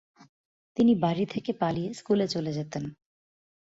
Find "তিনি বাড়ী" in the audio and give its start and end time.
0.77-1.25